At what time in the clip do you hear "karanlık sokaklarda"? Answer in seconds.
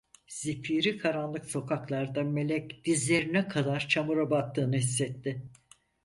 0.97-2.23